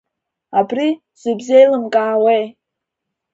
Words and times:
Абри 0.59 0.87
зыбзеилымкаауеи? 1.21 2.43